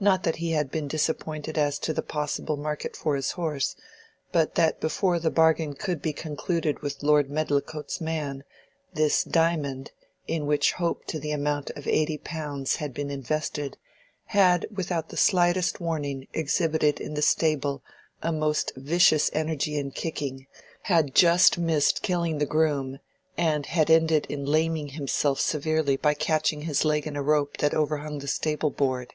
Not 0.00 0.22
that 0.22 0.36
he 0.36 0.52
had 0.52 0.70
been 0.70 0.86
disappointed 0.86 1.58
as 1.58 1.76
to 1.80 1.92
the 1.92 2.04
possible 2.04 2.56
market 2.56 2.94
for 2.94 3.16
his 3.16 3.32
horse, 3.32 3.74
but 4.30 4.54
that 4.54 4.78
before 4.78 5.18
the 5.18 5.28
bargain 5.28 5.74
could 5.74 6.00
be 6.00 6.12
concluded 6.12 6.82
with 6.82 7.02
Lord 7.02 7.28
Medlicote's 7.28 8.00
man, 8.00 8.44
this 8.94 9.24
Diamond, 9.24 9.90
in 10.28 10.46
which 10.46 10.74
hope 10.74 11.04
to 11.06 11.18
the 11.18 11.32
amount 11.32 11.70
of 11.70 11.88
eighty 11.88 12.16
pounds 12.16 12.76
had 12.76 12.94
been 12.94 13.10
invested, 13.10 13.76
had 14.26 14.68
without 14.70 15.08
the 15.08 15.16
slightest 15.16 15.80
warning 15.80 16.28
exhibited 16.32 17.00
in 17.00 17.14
the 17.14 17.20
stable 17.20 17.82
a 18.22 18.30
most 18.30 18.70
vicious 18.76 19.28
energy 19.32 19.76
in 19.76 19.90
kicking, 19.90 20.46
had 20.82 21.12
just 21.12 21.58
missed 21.58 22.02
killing 22.02 22.38
the 22.38 22.46
groom, 22.46 23.00
and 23.36 23.66
had 23.66 23.90
ended 23.90 24.26
in 24.28 24.46
laming 24.46 24.90
himself 24.90 25.40
severely 25.40 25.96
by 25.96 26.14
catching 26.14 26.62
his 26.62 26.84
leg 26.84 27.04
in 27.04 27.16
a 27.16 27.22
rope 27.22 27.56
that 27.56 27.74
overhung 27.74 28.20
the 28.20 28.28
stable 28.28 28.70
board. 28.70 29.12